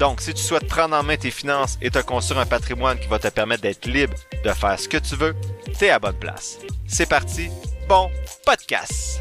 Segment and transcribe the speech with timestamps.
[0.00, 3.06] Donc, si tu souhaites prendre en main tes finances et te construire un patrimoine qui
[3.06, 5.36] va te permettre d'être libre de faire ce que tu veux,
[5.78, 6.58] t'es à bonne place.
[6.86, 7.50] C'est parti,
[7.86, 8.10] bon
[8.46, 9.20] podcast!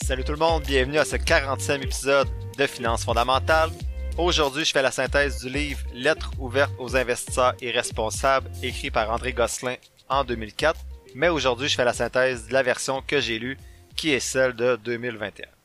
[0.00, 3.70] Salut tout le monde, bienvenue à ce 45e épisode de Finances fondamentales.
[4.16, 9.32] Aujourd'hui, je fais la synthèse du livre Lettres ouvertes aux investisseurs irresponsables écrit par André
[9.32, 9.74] Gosselin
[10.08, 10.78] en 2004,
[11.16, 13.58] mais aujourd'hui, je fais la synthèse de la version que j'ai lue
[13.96, 15.55] qui est celle de 2021.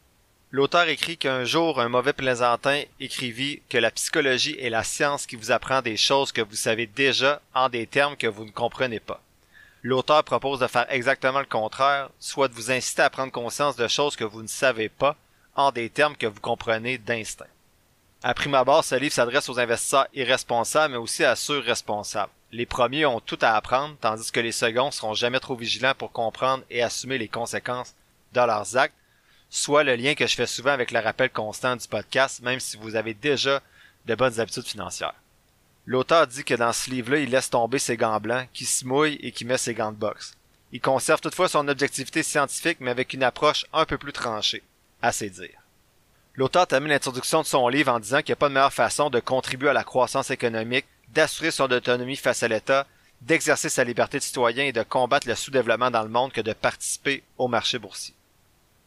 [0.53, 5.37] L'auteur écrit qu'un jour, un mauvais plaisantin écrivit que la psychologie est la science qui
[5.37, 8.99] vous apprend des choses que vous savez déjà en des termes que vous ne comprenez
[8.99, 9.21] pas.
[9.81, 13.87] L'auteur propose de faire exactement le contraire, soit de vous inciter à prendre conscience de
[13.87, 15.15] choses que vous ne savez pas
[15.55, 17.45] en des termes que vous comprenez d'instinct.
[18.21, 22.31] À prime abord, ce livre s'adresse aux investisseurs irresponsables, mais aussi à ceux responsables.
[22.51, 26.11] Les premiers ont tout à apprendre, tandis que les seconds seront jamais trop vigilants pour
[26.11, 27.95] comprendre et assumer les conséquences
[28.33, 28.93] de leurs actes,
[29.51, 32.77] soit le lien que je fais souvent avec le rappel constant du podcast, même si
[32.77, 33.61] vous avez déjà
[34.05, 35.13] de bonnes habitudes financières.
[35.85, 39.19] L'auteur dit que dans ce livre-là, il laisse tomber ses gants blancs, qui se mouille
[39.21, 40.37] et qui met ses gants de boxe.
[40.71, 44.63] Il conserve toutefois son objectivité scientifique, mais avec une approche un peu plus tranchée.
[45.01, 45.59] Assez dire.
[46.35, 49.09] L'auteur termine l'introduction de son livre en disant qu'il n'y a pas de meilleure façon
[49.09, 52.87] de contribuer à la croissance économique, d'assurer son autonomie face à l'État,
[53.19, 56.53] d'exercer sa liberté de citoyen et de combattre le sous-développement dans le monde que de
[56.53, 58.15] participer au marché boursier.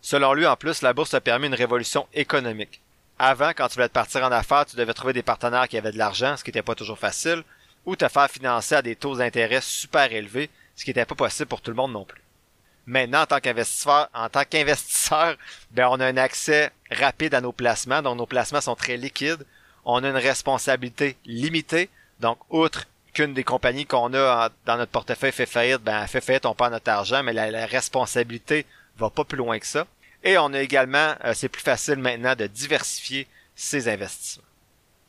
[0.04, 2.82] Selon lui, en plus, la bourse a permis une révolution économique.
[3.18, 5.92] Avant, quand tu voulais te partir en affaires, tu devais trouver des partenaires qui avaient
[5.92, 7.42] de l'argent, ce qui n'était pas toujours facile,
[7.86, 11.48] ou te faire financer à des taux d'intérêt super élevés, ce qui n'était pas possible
[11.48, 12.20] pour tout le monde non plus.
[12.86, 15.36] Maintenant, en tant qu'investisseur, en tant qu'investisseur,
[15.70, 19.46] ben, on a un accès rapide à nos placements, donc nos placements sont très liquides.
[19.86, 21.88] On a une responsabilité limitée,
[22.20, 22.84] donc outre
[23.14, 26.72] qu'une des compagnies qu'on a dans notre portefeuille fait faillite, ben, fait faillite, on perd
[26.72, 28.66] notre argent, mais la, la responsabilité
[28.98, 29.86] va pas plus loin que ça.
[30.24, 34.42] Et on a également, euh, c'est plus facile maintenant de diversifier ses investissements.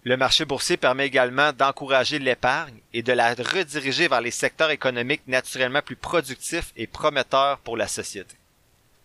[0.03, 5.23] Le marché boursier permet également d'encourager l'épargne et de la rediriger vers les secteurs économiques
[5.25, 8.35] naturellement plus productifs et prometteurs pour la société.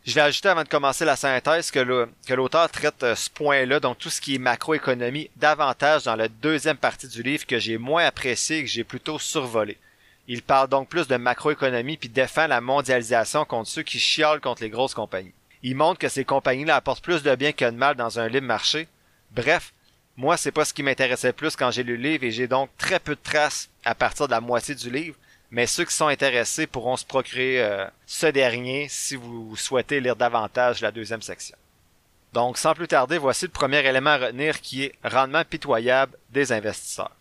[0.05, 3.99] Je vais ajouter avant de commencer la synthèse que l'auteur traite euh, ce point-là, donc
[3.99, 8.05] tout ce qui est macroéconomie, davantage dans la deuxième partie du livre que j'ai moins
[8.05, 9.79] apprécié et que j'ai plutôt survolé.
[10.27, 14.63] Il parle donc plus de macroéconomie puis défend la mondialisation contre ceux qui chiolent contre
[14.63, 15.35] les grosses compagnies.
[15.63, 18.47] Il montre que ces compagnies-là apportent plus de bien que de mal dans un libre
[18.47, 18.89] marché.
[19.33, 19.73] Bref,
[20.17, 22.71] moi, c'est pas ce qui m'intéressait plus quand j'ai lu le livre et j'ai donc
[22.79, 25.17] très peu de traces à partir de la moitié du livre.
[25.51, 30.17] Mais ceux qui sont intéressés pourront se procurer euh, ce dernier si vous souhaitez lire
[30.17, 31.57] davantage la deuxième section.
[32.33, 36.53] Donc, sans plus tarder, voici le premier élément à retenir qui est rendement pitoyable des
[36.53, 37.17] investisseurs.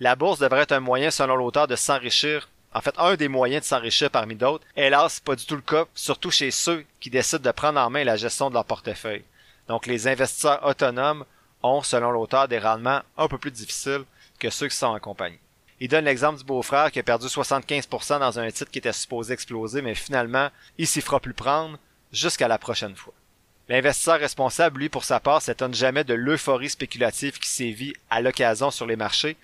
[0.00, 2.48] La bourse devrait être un moyen, selon l'auteur, de s'enrichir.
[2.74, 4.66] En fait, un des moyens de s'enrichir parmi d'autres.
[4.76, 7.90] Hélas, c'est pas du tout le cas, surtout chez ceux qui décident de prendre en
[7.90, 9.24] main la gestion de leur portefeuille.
[9.68, 11.24] Donc, les investisseurs autonomes
[11.62, 14.04] ont, selon l'auteur, des rendements un peu plus difficiles
[14.38, 15.38] que ceux qui sont en compagnie.
[15.80, 19.32] Il donne l'exemple du beau-frère qui a perdu 75% dans un titre qui était supposé
[19.32, 21.78] exploser, mais finalement, il s'y fera plus prendre
[22.12, 23.14] jusqu'à la prochaine fois.
[23.68, 28.70] L'investisseur responsable, lui, pour sa part, s'étonne jamais de l'euphorie spéculative qui sévit à l'occasion
[28.70, 29.36] sur les marchés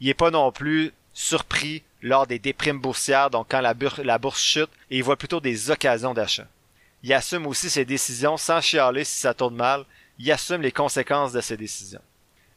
[0.00, 4.70] il n'est pas non plus surpris lors des déprimes boursières, donc quand la, bourse chute,
[4.90, 6.46] et il voit plutôt des occasions d'achat.
[7.02, 9.84] Il assume aussi ses décisions sans chialer si ça tourne mal,
[10.18, 12.00] il assume les conséquences de ses décisions.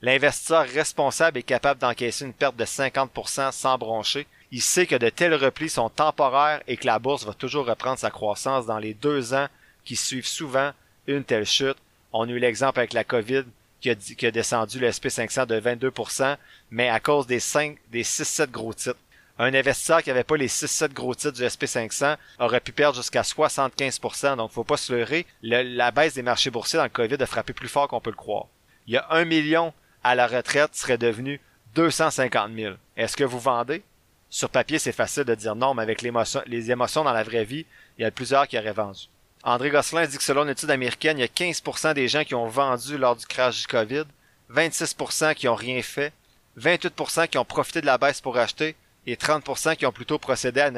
[0.02, 4.26] L'investisseur responsable est capable d'encaisser une perte de 50% sans broncher.
[4.52, 8.00] Il sait que de tels replis sont temporaires et que la bourse va toujours reprendre
[8.00, 9.48] sa croissance dans les deux ans
[9.86, 10.72] qui suivent souvent
[11.06, 11.78] une telle chute.
[12.14, 13.44] On a eu l'exemple avec la COVID
[13.80, 16.38] qui a, descendu le SP500 de 22%,
[16.70, 19.00] mais à cause des 5, des 6-7 gros titres.
[19.44, 23.24] Un investisseur qui n'avait pas les 6-7 gros titres du SP500 aurait pu perdre jusqu'à
[23.24, 25.26] 75%, donc faut pas se leurrer.
[25.42, 28.16] la baisse des marchés boursiers dans le COVID a frappé plus fort qu'on peut le
[28.16, 28.46] croire.
[28.86, 29.74] Il y a un million
[30.04, 31.42] à la retraite serait devenu
[31.74, 32.76] 250 000.
[32.96, 33.82] Est-ce que vous vendez?
[34.30, 37.66] Sur papier, c'est facile de dire non, mais avec les émotions dans la vraie vie,
[37.98, 39.08] il y a plusieurs qui auraient vendu.
[39.42, 42.36] André Gosselin dit que selon une étude américaine, il y a 15% des gens qui
[42.36, 44.06] ont vendu lors du crash du COVID,
[44.54, 46.14] 26% qui ont rien fait,
[46.60, 48.76] 28% qui ont profité de la baisse pour acheter
[49.08, 50.78] et 30% qui ont plutôt procédé à une,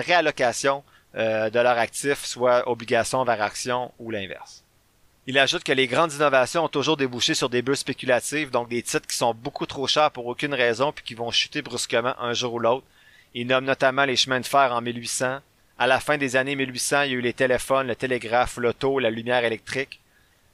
[0.00, 0.84] réallocation
[1.14, 4.62] euh, de leurs actifs, soit obligation vers action ou l'inverse.
[5.28, 8.82] Il ajoute que les grandes innovations ont toujours débouché sur des bulles spéculatives, donc des
[8.82, 12.32] titres qui sont beaucoup trop chers pour aucune raison puis qui vont chuter brusquement un
[12.32, 12.86] jour ou l'autre.
[13.34, 15.40] Il nomme notamment les chemins de fer en 1800.
[15.78, 18.98] À la fin des années 1800, il y a eu les téléphones, le télégraphe, l'auto,
[18.98, 20.00] la lumière électrique,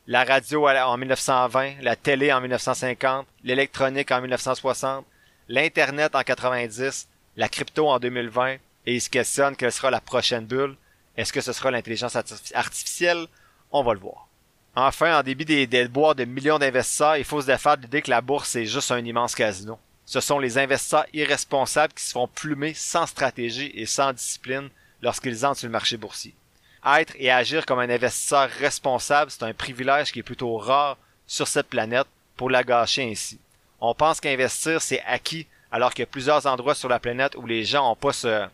[0.06, 5.04] la radio en 1920, la télé en 1950, l'électronique en 1960,
[5.52, 8.54] l'Internet en 90, la crypto en 2020,
[8.86, 10.76] et il se questionne quelle sera la prochaine bulle.
[11.14, 12.16] Est-ce que ce sera l'intelligence
[12.54, 13.26] artificielle?
[13.70, 14.28] On va le voir.
[14.74, 18.08] Enfin, en débit des, bois de millions d'investisseurs, il faut se défaire de l'idée que
[18.08, 19.78] la bourse est juste un immense casino.
[20.06, 24.70] Ce sont les investisseurs irresponsables qui se font plumer sans stratégie et sans discipline
[25.02, 26.34] lorsqu'ils entrent sur le marché boursier.
[26.82, 30.96] Être et agir comme un investisseur responsable, c'est un privilège qui est plutôt rare
[31.26, 32.06] sur cette planète
[32.38, 33.38] pour la gâcher ainsi.
[33.84, 37.44] On pense qu'investir, c'est acquis, alors qu'il y a plusieurs endroits sur la planète où
[37.48, 38.46] les gens n'ont pas ce,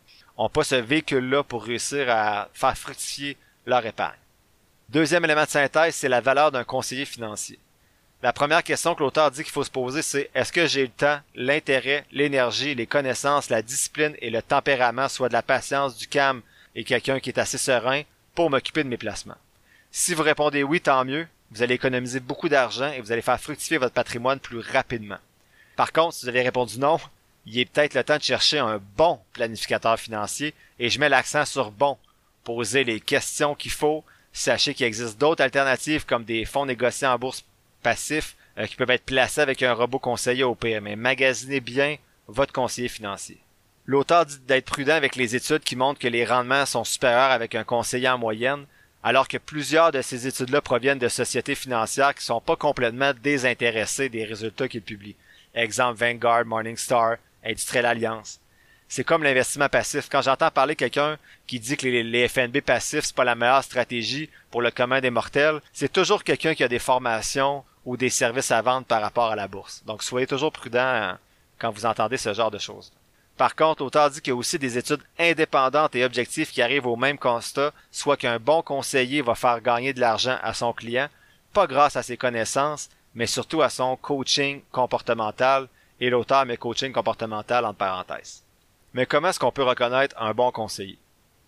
[0.63, 3.37] ce véhicule-là pour réussir à faire fructifier
[3.67, 4.17] leur épargne.
[4.89, 7.59] Deuxième élément de synthèse, c'est la valeur d'un conseiller financier.
[8.23, 10.89] La première question que l'auteur dit qu'il faut se poser, c'est est-ce que j'ai le
[10.89, 16.09] temps, l'intérêt, l'énergie, les connaissances, la discipline et le tempérament, soit de la patience, du
[16.09, 16.41] calme
[16.75, 18.01] et quelqu'un qui est assez serein
[18.35, 19.37] pour m'occuper de mes placements?
[19.91, 23.41] Si vous répondez oui, tant mieux, vous allez économiser beaucoup d'argent et vous allez faire
[23.41, 25.19] fructifier votre patrimoine plus rapidement.
[25.77, 26.99] Par contre, si vous avez répondu non,
[27.47, 31.45] il est peut-être le temps de chercher un bon planificateur financier et je mets l'accent
[31.45, 31.97] sur bon.
[32.45, 37.19] Poser les questions qu'il faut, Sachez qu'il existe d'autres alternatives comme des fonds négociés en
[37.19, 37.45] bourse
[37.83, 41.97] passifs euh, qui peuvent être placés avec un robot conseiller au pire, mais magasinez bien
[42.29, 43.39] votre conseiller financier.
[43.87, 47.55] L'auteur dit d'être prudent avec les études qui montrent que les rendements sont supérieurs avec
[47.55, 48.67] un conseiller en moyenne,
[49.03, 54.09] alors que plusieurs de ces études-là proviennent de sociétés financières qui sont pas complètement désintéressées
[54.09, 55.17] des résultats qu'ils publient.
[55.55, 58.41] Exemple Vanguard, Morningstar, Industrial Alliance
[58.89, 60.09] c'est comme l'investissement passif.
[60.11, 64.31] Quand j'entends parler quelqu'un qui dit que les, FNB passifs, c'est pas la meilleure stratégie
[64.50, 68.50] pour le commun des mortels, c'est toujours quelqu'un qui a des formations ou des services
[68.50, 69.83] à vendre par rapport à la bourse.
[69.87, 71.19] Donc soyez toujours prudent hein,
[71.59, 72.93] quand vous entendez ce genre de choses.
[73.38, 76.88] Par contre, l'auteur dit qu'il y a aussi des études indépendantes et objectives qui arrivent
[76.88, 81.08] au même constat, soit qu'un bon conseiller va faire gagner de l'argent à son client,
[81.52, 85.69] pas grâce à ses connaissances, mais surtout à son coaching comportemental,
[86.00, 88.43] et l'auteur met coaching comportemental entre parenthèses.
[88.93, 90.99] Mais comment est-ce qu'on peut reconnaître un bon conseiller?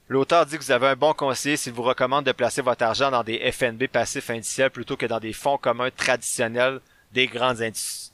[0.09, 3.11] L'auteur dit que vous avez un bon conseiller s'il vous recommande de placer votre argent
[3.11, 6.81] dans des FNB passifs indiciels plutôt que dans des fonds communs traditionnels
[7.13, 7.63] des grandes,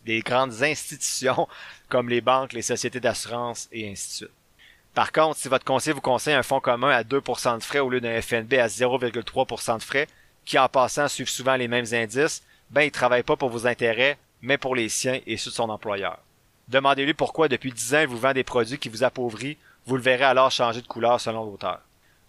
[0.04, 1.48] des grandes institutions
[1.88, 4.30] comme les banques, les sociétés d'assurance et ainsi de suite.
[4.94, 7.90] Par contre, si votre conseiller vous conseille un fonds commun à 2% de frais au
[7.90, 10.08] lieu d'un FNB à 0,3% de frais,
[10.46, 14.16] qui en passant suivent souvent les mêmes indices, ben il travaille pas pour vos intérêts,
[14.40, 16.18] mais pour les siens et ceux de son employeur.
[16.68, 19.56] Demandez-lui pourquoi depuis 10 ans il vous vend des produits qui vous appauvrissent,
[19.86, 21.80] vous le verrez alors changer de couleur selon l'auteur.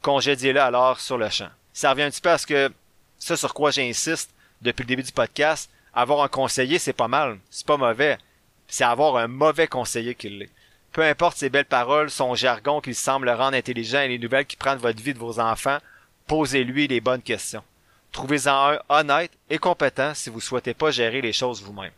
[0.01, 1.49] Congédiez-le alors sur le champ.
[1.73, 2.71] Ça revient un petit peu à ce que,
[3.17, 4.31] ce sur quoi j'insiste
[4.61, 8.19] depuis le début du podcast, avoir un conseiller, c'est pas mal, c'est pas mauvais.
[8.67, 10.51] C'est avoir un mauvais conseiller qu'il l'est.
[10.91, 14.57] Peu importe ses belles paroles, son jargon qui semble rendre intelligent et les nouvelles qui
[14.57, 15.79] prennent votre vie de vos enfants,
[16.27, 17.63] posez-lui les bonnes questions.
[18.11, 21.91] Trouvez-en un honnête et compétent si vous souhaitez pas gérer les choses vous-même.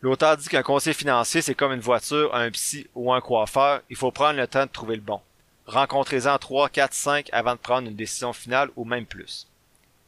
[0.00, 3.80] L'auteur dit qu'un conseiller financier, c'est comme une voiture, un psy ou un coiffeur.
[3.90, 5.20] Il faut prendre le temps de trouver le bon.
[5.66, 9.48] Rencontrez-en 3, 4, 5 avant de prendre une décision finale ou même plus.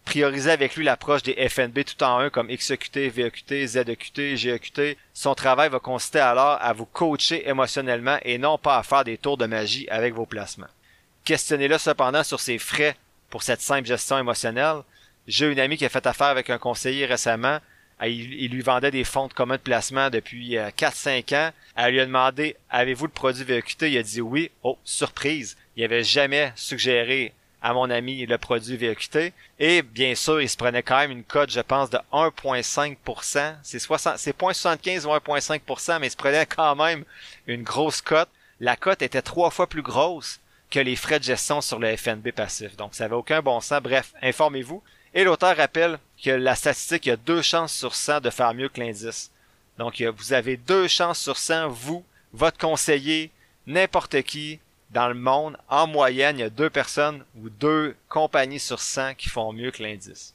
[0.06, 4.96] Priorisez avec lui l'approche des FNB tout en un comme XEQT, VEQT, ZEQT, GEQT.
[5.12, 9.18] Son travail va consister alors à vous coacher émotionnellement et non pas à faire des
[9.18, 10.68] tours de magie avec vos placements.
[11.24, 12.96] Questionnez-le cependant sur ses frais
[13.28, 14.82] pour cette simple gestion émotionnelle.
[15.26, 17.58] J'ai une amie qui a fait affaire avec un conseiller récemment
[18.04, 21.52] il, lui vendait des fonds de commun de placement depuis 4-5 euh, ans.
[21.76, 24.50] Elle lui a demandé Avez-vous le produit VQT Il a dit oui.
[24.62, 25.56] Oh, surprise.
[25.76, 27.32] Il avait jamais suggéré
[27.66, 29.32] à mon ami le produit VQT.
[29.58, 33.54] Et bien sûr, il se prenait quand même une cote, je pense, de 1,5%.
[33.64, 37.04] C'est 0,75 ou 1,5%, mais il se prenait quand même
[37.48, 38.28] une grosse cote.
[38.60, 40.38] La cote était trois fois plus grosse
[40.70, 42.76] que les frais de gestion sur le FNB passif.
[42.76, 43.82] Donc, ça n'avait aucun bon sens.
[43.82, 44.80] Bref, informez-vous.
[45.12, 48.54] Et l'auteur rappelle que la statistique, il y a deux chances sur 100 de faire
[48.54, 49.32] mieux que l'indice.
[49.76, 53.32] Donc, vous avez deux chances sur 100, vous, votre conseiller,
[53.66, 54.60] n'importe qui
[54.96, 59.16] dans le monde, en moyenne, il y a deux personnes ou deux compagnies sur 100
[59.16, 60.34] qui font mieux que l'indice.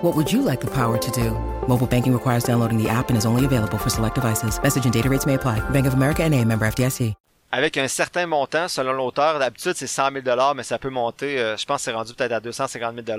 [0.00, 1.32] What would you like the power to do?
[1.66, 4.62] Mobile banking requires downloading the app and is only available for select devices.
[4.62, 5.58] Message and data rates may apply.
[5.70, 7.14] Bank of America and a member FDIC.
[7.50, 11.56] Avec un certain montant, selon l'auteur, d'habitude c'est 100 000 mais ça peut monter, euh,
[11.56, 13.18] je pense c'est rendu peut-être à 250 000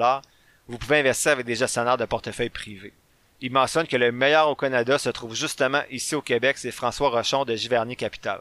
[0.70, 2.94] Vous pouvez investir avec des gestionnaires de portefeuille privés.
[3.42, 7.10] Il mentionne que le meilleur au Canada se trouve justement ici au Québec, c'est François
[7.10, 8.40] Rochon de Giverny Capital.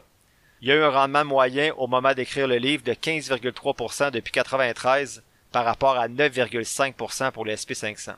[0.61, 4.31] Il y a eu un rendement moyen au moment d'écrire le livre de 15,3% depuis
[4.31, 8.13] 93 par rapport à 9,5% pour le SP500.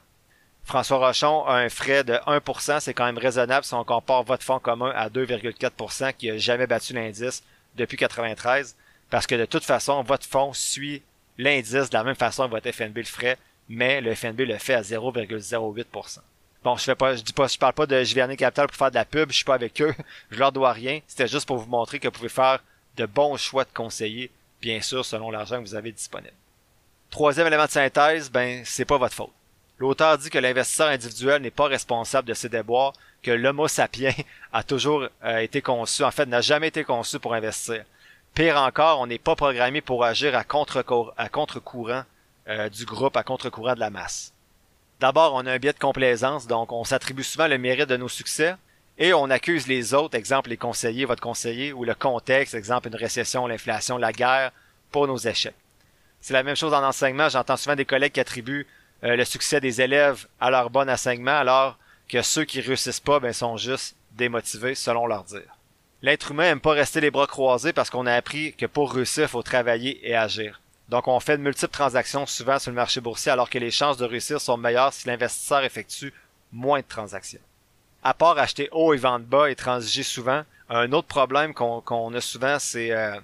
[0.63, 4.43] François Rochon a un frais de 1%, c'est quand même raisonnable si on compare votre
[4.43, 7.43] fonds commun à 2,4% qui a jamais battu l'indice
[7.75, 8.75] depuis 93
[9.09, 11.03] parce que de toute façon, votre fonds suit
[11.37, 13.37] l'indice de la même façon que votre FNB le ferait,
[13.67, 16.19] mais le FNB le fait à 0,08%.
[16.63, 19.05] Bon, je fais pas, je dis parle pas de Giverny Capital pour faire de la
[19.05, 19.93] pub, je suis pas avec eux,
[20.31, 21.01] je leur dois rien.
[21.07, 22.59] C'était juste pour vous montrer que vous pouvez faire
[22.97, 26.33] de bons choix de conseillers, bien sûr, selon l'argent que vous avez disponible.
[27.09, 29.31] Troisième élément de synthèse, ben, c'est pas votre faute.
[29.81, 34.13] L'auteur dit que l'investisseur individuel n'est pas responsable de ses déboires, que l'homo sapiens
[34.53, 37.83] a toujours euh, été conçu, en fait, n'a jamais été conçu pour investir.
[38.35, 42.03] Pire encore, on n'est pas programmé pour agir à contre-courant
[42.47, 44.31] euh, du groupe, à contre-courant de la masse.
[44.99, 48.07] D'abord, on a un biais de complaisance, donc on s'attribue souvent le mérite de nos
[48.07, 48.53] succès
[48.99, 52.95] et on accuse les autres, exemple les conseillers, votre conseiller, ou le contexte, exemple une
[52.95, 54.51] récession, l'inflation, la guerre,
[54.91, 55.55] pour nos échecs.
[56.19, 57.29] C'est la même chose en enseignement.
[57.29, 58.67] J'entends souvent des collègues qui attribuent
[59.03, 61.77] euh, le succès des élèves à leur bon enseignement, alors
[62.07, 65.57] que ceux qui réussissent pas ben, sont juste démotivés, selon leur dire.
[66.01, 69.23] L'être humain aime pas rester les bras croisés parce qu'on a appris que pour réussir,
[69.23, 70.59] il faut travailler et agir.
[70.89, 73.97] Donc, on fait de multiples transactions souvent sur le marché boursier alors que les chances
[73.97, 76.13] de réussir sont meilleures si l'investisseur effectue
[76.51, 77.39] moins de transactions.
[78.03, 82.21] À part acheter haut et vendre bas et transiger souvent, un autre problème qu'on a
[82.21, 83.19] souvent, euh,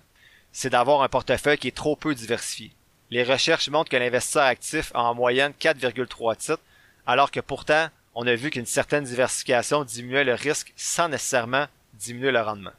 [0.51, 2.71] c'est d'avoir un portefeuille qui est trop peu diversifié.
[3.09, 6.59] Les recherches montrent que l'investisseur actif a en moyenne 4,3 titres,
[7.05, 12.31] alors que pourtant, on a vu qu'une certaine diversification diminuait le risque sans nécessairement diminuer
[12.31, 12.71] le rendement.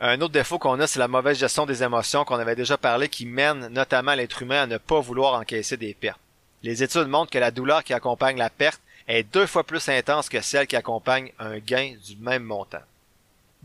[0.00, 3.08] Un autre défaut qu'on a, c'est la mauvaise gestion des émotions qu'on avait déjà parlé
[3.08, 6.20] qui mène notamment l'être humain à ne pas vouloir encaisser des pertes.
[6.62, 10.28] Les études montrent que la douleur qui accompagne la perte est deux fois plus intense
[10.28, 12.82] que celle qui accompagne un gain du même montant.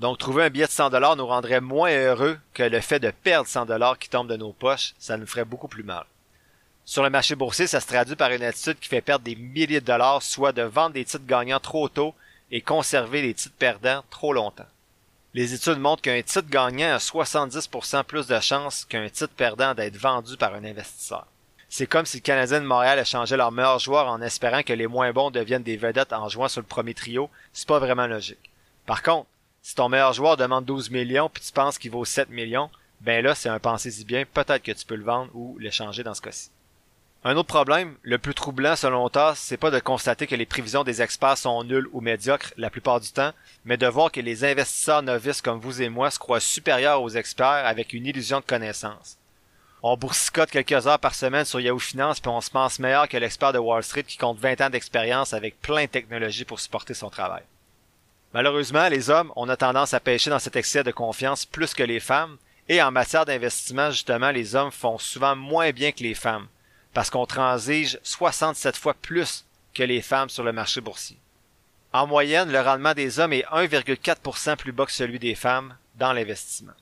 [0.01, 3.11] Donc trouver un billet de 100 dollars nous rendrait moins heureux que le fait de
[3.11, 6.05] perdre 100 dollars qui tombent de nos poches, ça nous ferait beaucoup plus mal.
[6.85, 9.79] Sur le marché boursier, ça se traduit par une attitude qui fait perdre des milliers
[9.79, 12.15] de dollars, soit de vendre des titres gagnants trop tôt
[12.49, 14.65] et conserver les titres perdants trop longtemps.
[15.35, 19.97] Les études montrent qu'un titre gagnant a 70% plus de chances qu'un titre perdant d'être
[19.97, 21.27] vendu par un investisseur.
[21.69, 24.87] C'est comme si le Canadien de Montréal échangeait leurs meilleurs joueurs en espérant que les
[24.87, 27.29] moins bons deviennent des vedettes en jouant sur le premier trio.
[27.53, 28.49] C'est pas vraiment logique.
[28.87, 29.27] Par contre,
[29.61, 32.69] si ton meilleur joueur demande 12 millions puis tu penses qu'il vaut 7 millions,
[33.01, 36.13] ben là, c'est un pensez-y bien, peut-être que tu peux le vendre ou l'échanger dans
[36.13, 36.51] ce cas-ci.
[37.23, 40.83] Un autre problème, le plus troublant selon l'auteur, c'est pas de constater que les prévisions
[40.83, 43.31] des experts sont nulles ou médiocres la plupart du temps,
[43.63, 47.09] mais de voir que les investisseurs novices comme vous et moi se croient supérieurs aux
[47.09, 49.17] experts avec une illusion de connaissance.
[49.83, 53.17] On boursicote quelques heures par semaine sur Yahoo Finance puis on se pense meilleur que
[53.17, 56.95] l'expert de Wall Street qui compte 20 ans d'expérience avec plein de technologies pour supporter
[56.95, 57.43] son travail.
[58.33, 61.83] Malheureusement, les hommes, on a tendance à pêcher dans cet excès de confiance plus que
[61.83, 62.37] les femmes,
[62.69, 66.47] et en matière d'investissement, justement, les hommes font souvent moins bien que les femmes
[66.93, 71.17] parce qu'on transige 67 fois plus que les femmes sur le marché boursier.
[71.93, 76.13] En moyenne, le rendement des hommes est 1,4% plus bas que celui des femmes dans
[76.13, 76.73] l'investissement.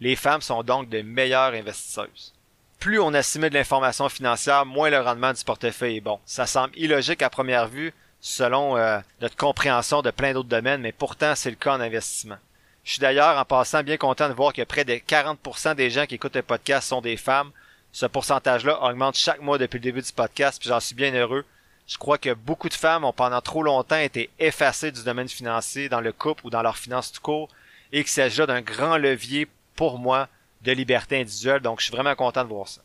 [0.00, 2.34] Les femmes sont donc de meilleures investisseuses.
[2.78, 6.20] Plus on assimile de l'information financière, moins le rendement du portefeuille est bon.
[6.24, 10.92] Ça semble illogique à première vue, selon euh, notre compréhension de plein d'autres domaines, mais
[10.92, 12.38] pourtant c'est le cas en investissement.
[12.84, 16.06] Je suis d'ailleurs en passant bien content de voir que près de 40% des gens
[16.06, 17.50] qui écoutent le podcast sont des femmes,
[17.92, 21.44] ce pourcentage-là augmente chaque mois depuis le début du podcast, puis j'en suis bien heureux.
[21.86, 25.88] Je crois que beaucoup de femmes ont pendant trop longtemps été effacées du domaine financier
[25.88, 27.48] dans le couple ou dans leurs finances tout court,
[27.92, 30.28] et qu'il s'agit d'un grand levier pour moi
[30.62, 32.80] de liberté individuelle, donc je suis vraiment content de voir ça.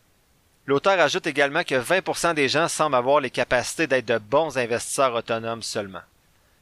[0.65, 5.13] L'auteur ajoute également que 20% des gens semblent avoir les capacités d'être de bons investisseurs
[5.13, 6.01] autonomes seulement.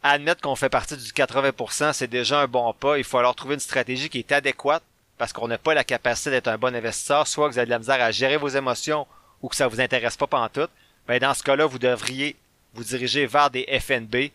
[0.02, 2.98] Admettre qu'on fait partie du 80%, c'est déjà un bon pas.
[2.98, 4.82] Il faut alors trouver une stratégie qui est adéquate
[5.20, 7.72] parce qu'on n'a pas la capacité d'être un bon investisseur, soit que vous avez de
[7.72, 9.06] la misère à gérer vos émotions
[9.44, 10.68] ou que ça vous intéresse pas tout,
[11.08, 12.36] ben dans ce cas-là, vous devriez
[12.74, 14.32] vous diriger vers des FNB,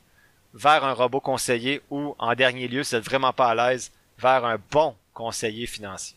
[0.55, 3.91] vers un robot conseiller ou, en dernier lieu, si vous n'êtes vraiment pas à l'aise,
[4.17, 6.17] vers un bon conseiller financier.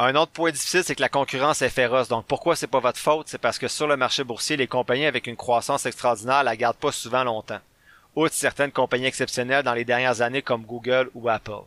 [0.00, 2.06] Un autre point difficile, c'est que la concurrence est féroce.
[2.06, 3.26] Donc pourquoi c'est pas votre faute?
[3.28, 6.76] C'est parce que sur le marché boursier, les compagnies avec une croissance extraordinaire la gardent
[6.76, 7.58] pas souvent longtemps.
[8.14, 11.64] Outre certaines compagnies exceptionnelles dans les dernières années comme Google ou Apple.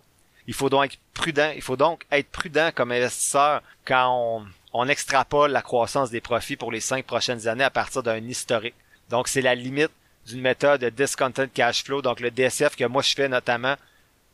[0.47, 5.51] Il faut donc être prudent, il faut donc être prudent comme investisseur quand on, extrapole
[5.51, 8.75] la croissance des profits pour les cinq prochaines années à partir d'un historique.
[9.09, 9.91] Donc c'est la limite
[10.25, 13.75] d'une méthode de discounted cash flow, donc le DCF que moi je fais notamment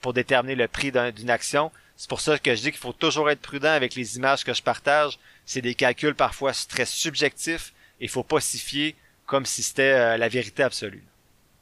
[0.02, 1.72] pour déterminer le prix d'une action.
[1.98, 4.54] C'est pour ça que je dis qu'il faut toujours être prudent avec les images que
[4.54, 5.18] je partage.
[5.46, 9.94] C'est des calculs parfois très subjectifs et il faut pas s'y fier comme si c'était
[9.94, 11.04] euh, la vérité absolue.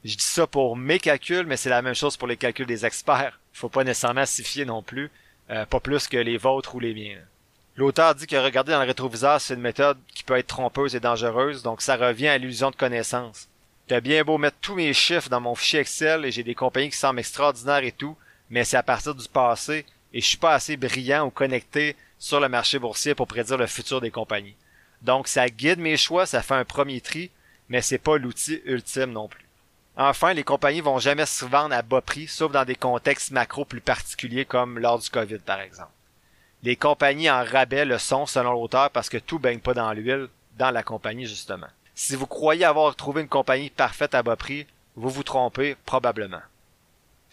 [0.03, 2.85] Je dis ça pour mes calculs, mais c'est la même chose pour les calculs des
[2.85, 3.39] experts.
[3.53, 5.09] Il faut pas nécessairement s'y fier non plus,
[5.49, 7.21] euh, pas plus que les vôtres ou les miens.
[7.77, 10.99] L'auteur dit que regarder dans le rétroviseur, c'est une méthode qui peut être trompeuse et
[10.99, 13.47] dangereuse, donc ça revient à l'illusion de connaissance.
[13.87, 16.89] T'as bien beau mettre tous mes chiffres dans mon fichier Excel et j'ai des compagnies
[16.89, 18.17] qui semblent extraordinaires et tout,
[18.49, 19.85] mais c'est à partir du passé
[20.15, 23.67] et je suis pas assez brillant ou connecté sur le marché boursier pour prédire le
[23.67, 24.55] futur des compagnies.
[25.01, 27.29] Donc ça guide mes choix, ça fait un premier tri,
[27.67, 29.45] mais c'est pas l'outil ultime non plus.
[29.97, 33.65] Enfin, les compagnies vont jamais se vendre à bas prix, sauf dans des contextes macro
[33.65, 35.91] plus particuliers comme lors du COVID par exemple.
[36.63, 40.29] Les compagnies en rabais le sont selon l'auteur parce que tout baigne pas dans l'huile
[40.57, 41.67] dans la compagnie justement.
[41.93, 46.41] Si vous croyez avoir trouvé une compagnie parfaite à bas prix, vous vous trompez probablement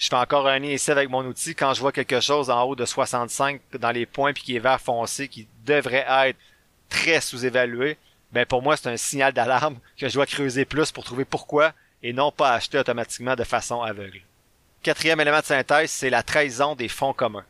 [0.02, 2.64] je fais encore un lien ici avec mon outil quand je vois quelque chose en
[2.64, 6.38] haut de 65 dans les points puis qui est vert foncé qui devrait être
[6.88, 7.97] très sous-évalué,
[8.32, 11.73] ben pour moi c'est un signal d'alarme que je dois creuser plus pour trouver pourquoi
[12.02, 14.23] et non pas acheter automatiquement de façon aveugle.
[14.82, 17.44] Quatrième élément de synthèse, c'est la trahison des fonds communs.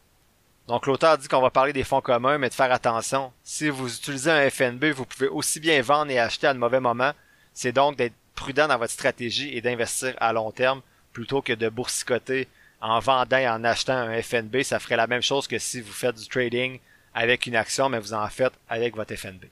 [0.68, 3.32] Donc l'auteur dit qu'on va parler des fonds communs, mais de faire attention.
[3.42, 6.80] Si vous utilisez un FNB, vous pouvez aussi bien vendre et acheter à un mauvais
[6.80, 7.12] moment.
[7.54, 10.82] C'est donc d'être prudent dans votre stratégie et d'investir à long terme
[11.12, 12.48] plutôt que de boursicoter
[12.80, 14.62] en vendant et en achetant un FNB.
[14.62, 16.78] Ça ferait la même chose que si vous faites du trading
[17.14, 19.44] avec une action, mais vous en faites avec votre FNB.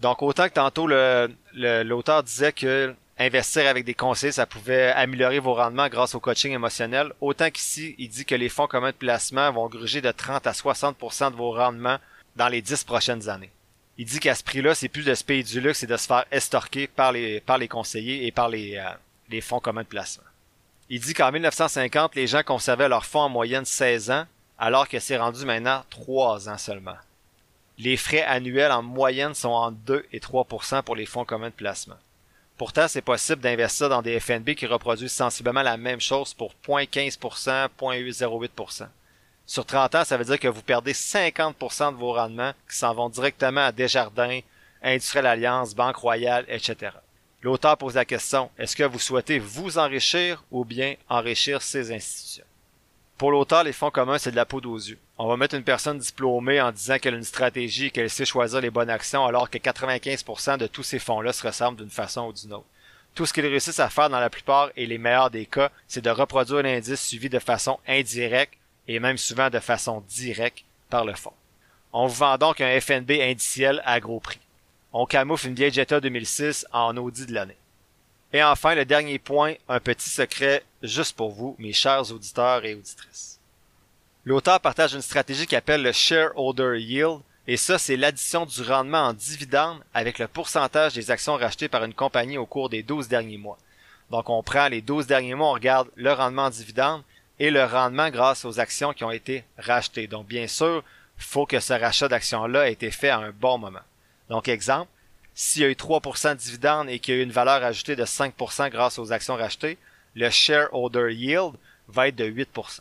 [0.00, 5.54] Donc autant que tantôt l'auteur disait que investir avec des conseils, ça pouvait améliorer vos
[5.54, 9.52] rendements grâce au coaching émotionnel, autant qu'ici, il dit que les fonds communs de placement
[9.52, 11.98] vont gruger de 30 à 60% de vos rendements
[12.36, 13.50] dans les 10 prochaines années.
[13.98, 16.06] Il dit qu'à ce prix-là, c'est plus de se payer du luxe et de se
[16.06, 18.88] faire estorquer par les, par les conseillers et par les, euh,
[19.28, 20.24] les fonds communs de placement.
[20.92, 24.26] Il dit qu'en 1950, les gens conservaient leur fonds en moyenne 16 ans,
[24.58, 26.96] alors que c'est rendu maintenant 3 ans seulement.
[27.78, 31.54] Les frais annuels en moyenne sont entre 2 et 3% pour les fonds communs de
[31.54, 31.96] placement.
[32.58, 37.68] Pourtant, c'est possible d'investir dans des FNB qui reproduisent sensiblement la même chose pour 0.15%,
[37.78, 38.88] 0.08%.
[39.46, 42.94] Sur 30 ans, ça veut dire que vous perdez 50% de vos rendements qui s'en
[42.94, 44.40] vont directement à Desjardins,
[44.82, 46.90] Industrielle Alliance, Banque Royale, etc.
[47.42, 52.44] L'auteur pose la question, est-ce que vous souhaitez vous enrichir ou bien enrichir ces institutions?
[53.16, 54.98] Pour l'auteur, les fonds communs, c'est de la peau aux yeux.
[55.16, 58.26] On va mettre une personne diplômée en disant qu'elle a une stratégie et qu'elle sait
[58.26, 62.28] choisir les bonnes actions alors que 95% de tous ces fonds-là se ressemblent d'une façon
[62.28, 62.66] ou d'une autre.
[63.14, 66.04] Tout ce qu'ils réussissent à faire dans la plupart et les meilleurs des cas, c'est
[66.04, 71.14] de reproduire l'indice suivi de façon indirecte et même souvent de façon directe par le
[71.14, 71.32] fonds.
[71.92, 74.40] On vous vend donc un FNB indiciel à gros prix
[74.92, 77.56] on camoufle une vieille Jetta 2006 en Audi de l'année.
[78.32, 82.74] Et enfin, le dernier point, un petit secret juste pour vous, mes chers auditeurs et
[82.74, 83.38] auditrices.
[84.24, 89.08] L'auteur partage une stratégie qu'il appelle le shareholder yield, et ça, c'est l'addition du rendement
[89.08, 93.08] en dividende avec le pourcentage des actions rachetées par une compagnie au cours des 12
[93.08, 93.58] derniers mois.
[94.10, 97.02] Donc, on prend les 12 derniers mois, on regarde le rendement en dividende
[97.38, 100.06] et le rendement grâce aux actions qui ont été rachetées.
[100.06, 100.84] Donc, bien sûr,
[101.16, 103.80] faut que ce rachat d'actions-là ait été fait à un bon moment.
[104.30, 104.90] Donc, exemple,
[105.34, 107.96] s'il y a eu 3% de dividendes et qu'il y a eu une valeur ajoutée
[107.96, 109.76] de 5% grâce aux actions rachetées,
[110.14, 111.54] le shareholder yield
[111.88, 112.80] va être de 8%.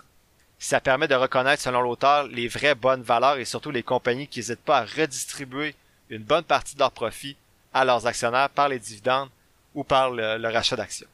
[0.59, 4.39] Ça permet de reconnaître, selon l'auteur, les vraies bonnes valeurs et surtout les compagnies qui
[4.39, 5.73] n'hésitent pas à redistribuer
[6.09, 7.35] une bonne partie de leurs profits
[7.73, 9.29] à leurs actionnaires par les dividendes
[9.73, 11.07] ou par le, rachat d'actions.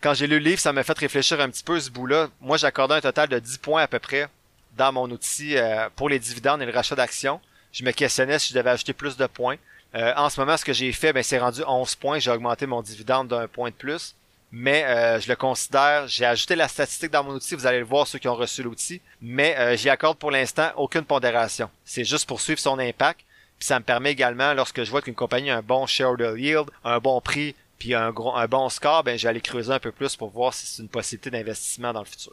[0.00, 2.28] Quand j'ai lu le livre, ça m'a fait réfléchir un petit peu ce bout-là.
[2.40, 4.28] Moi, j'accordais un total de 10 points à peu près
[4.76, 7.40] dans mon outil euh, pour les dividendes et le rachat d'actions
[7.72, 9.56] je me questionnais si je devais ajouter plus de points.
[9.94, 12.18] Euh, en ce moment, ce que j'ai fait, ben, c'est rendu 11 points.
[12.18, 14.14] J'ai augmenté mon dividende d'un point de plus.
[14.52, 17.84] Mais euh, je le considère, j'ai ajouté la statistique dans mon outil, vous allez le
[17.84, 21.68] voir ceux qui ont reçu l'outil, mais euh, j'y accorde pour l'instant aucune pondération.
[21.84, 23.20] C'est juste pour suivre son impact.
[23.58, 26.70] Puis ça me permet également, lorsque je vois qu'une compagnie a un bon shareholder yield,
[26.84, 30.14] un bon prix, puis un, gros, un bon score, ben j'allais creuser un peu plus
[30.14, 32.32] pour voir si c'est une possibilité d'investissement dans le futur.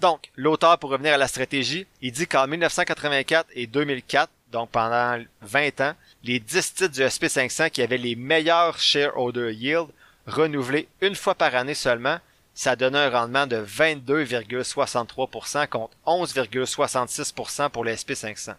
[0.00, 5.22] Donc, l'auteur, pour revenir à la stratégie, il dit qu'en 1984 et 2004, donc pendant
[5.42, 9.88] 20 ans, les 10 titres du SP500 qui avaient les meilleurs shareholder yield
[10.26, 12.18] renouvelés une fois par année seulement,
[12.54, 18.54] ça donne un rendement de 22,63% contre 11,66% pour le SP500.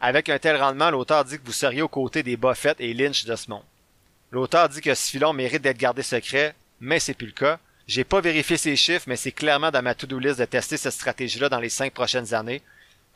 [0.00, 3.24] Avec un tel rendement, l'auteur dit que vous seriez aux côtés des Buffett et Lynch
[3.24, 3.62] de ce monde.
[4.30, 7.58] L'auteur dit que ce filon mérite d'être gardé secret, mais c'est plus le cas.
[7.86, 10.92] J'ai pas vérifié ces chiffres, mais c'est clairement dans ma to-do list de tester cette
[10.92, 12.62] stratégie-là dans les cinq prochaines années.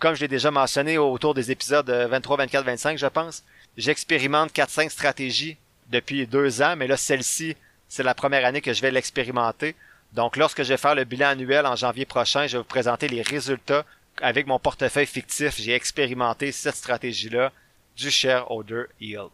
[0.00, 3.44] Comme je l'ai déjà mentionné autour des épisodes 23, 24, 25, je pense,
[3.76, 5.58] j'expérimente 4-5 stratégies
[5.90, 7.54] depuis deux ans, mais là, celle-ci,
[7.86, 9.76] c'est la première année que je vais l'expérimenter.
[10.14, 13.08] Donc, lorsque je vais faire le bilan annuel en janvier prochain, je vais vous présenter
[13.08, 13.84] les résultats
[14.22, 15.60] avec mon portefeuille fictif.
[15.60, 17.52] J'ai expérimenté cette stratégie-là
[17.94, 19.28] du shareholder yield.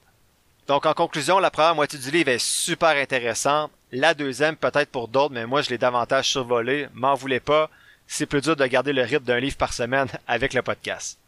[0.66, 3.70] Donc, en conclusion, la première moitié du livre est super intéressante.
[3.92, 6.88] La deuxième, peut-être pour d'autres, mais moi, je l'ai davantage survolé.
[6.92, 7.70] M'en voulez pas.
[8.06, 11.18] C'est plus dur de garder le rythme d'un livre par semaine avec le podcast.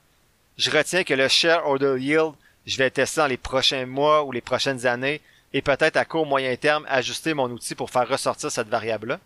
[0.56, 2.32] Je retiens que le shareholder yield,
[2.66, 5.20] je vais tester dans les prochains mois ou les prochaines années
[5.52, 9.18] et peut-être à court moyen terme ajuster mon outil pour faire ressortir cette variable-là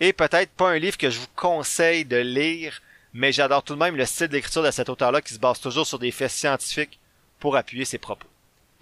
[0.00, 2.82] et peut-être pas un livre que je vous conseille de lire,
[3.14, 5.86] mais j'adore tout de même le style d'écriture de cet auteur-là qui se base toujours
[5.86, 6.98] sur des faits scientifiques
[7.40, 8.28] pour appuyer ses propos.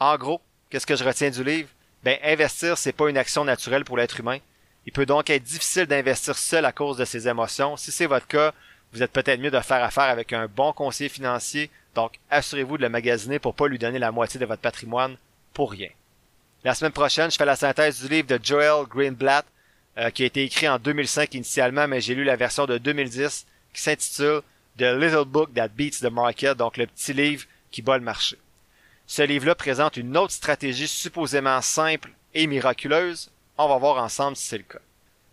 [0.01, 0.41] En gros,
[0.71, 1.69] qu'est-ce que je retiens du livre?
[2.03, 4.39] Ben, investir, c'est pas une action naturelle pour l'être humain.
[4.87, 7.77] Il peut donc être difficile d'investir seul à cause de ses émotions.
[7.77, 8.53] Si c'est votre cas,
[8.93, 12.83] vous êtes peut-être mieux de faire affaire avec un bon conseiller financier, donc assurez-vous de
[12.83, 15.17] le magasiner pour pas lui donner la moitié de votre patrimoine
[15.53, 15.91] pour rien.
[16.65, 19.45] La semaine prochaine, je fais la synthèse du livre de Joel Greenblatt,
[19.99, 23.47] euh, qui a été écrit en 2005 initialement, mais j'ai lu la version de 2010
[23.73, 24.41] qui s'intitule
[24.79, 28.39] The Little Book That Beats the Market, donc le petit livre qui bat le marché.
[29.07, 33.31] Ce livre-là présente une autre stratégie supposément simple et miraculeuse.
[33.57, 34.81] On va voir ensemble si c'est le cas.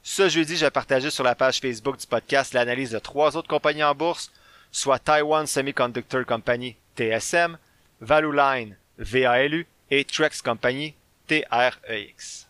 [0.04, 3.84] Ce jeudi, j'ai partagé sur la page Facebook du podcast l'analyse de trois autres compagnies
[3.84, 4.32] en bourse,
[4.72, 7.58] soit Taiwan Semiconductor Company, TSM,
[8.00, 10.94] Valueline, VALU, et Trex Company,
[11.28, 12.48] TREX.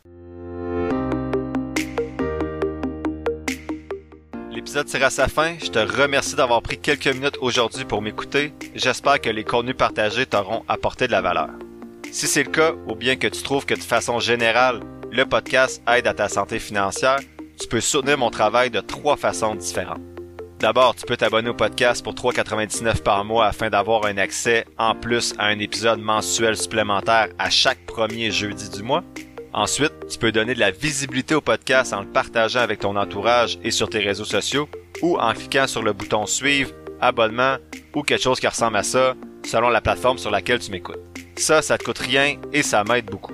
[4.52, 5.56] L'épisode tire à sa fin.
[5.58, 8.54] Je te remercie d'avoir pris quelques minutes aujourd'hui pour m'écouter.
[8.76, 11.50] J'espère que les contenus partagés t'auront apporté de la valeur.
[12.12, 15.84] Si c'est le cas, ou bien que tu trouves que de façon générale, le podcast
[15.88, 17.20] aide à ta santé financière,
[17.60, 20.02] tu peux soutenir mon travail de trois façons différentes.
[20.60, 24.96] D'abord, tu peux t'abonner au podcast pour 3,99 par mois afin d'avoir un accès en
[24.96, 29.04] plus à un épisode mensuel supplémentaire à chaque premier jeudi du mois.
[29.54, 33.60] Ensuite, tu peux donner de la visibilité au podcast en le partageant avec ton entourage
[33.64, 34.70] et sur tes réseaux sociaux
[35.02, 36.72] ou en cliquant sur le bouton suivre,
[37.02, 37.58] abonnement
[37.96, 41.00] ou quelque chose qui ressemble à ça selon la plateforme sur laquelle tu m'écoutes.
[41.36, 43.34] Ça, ça te coûte rien et ça m'aide beaucoup.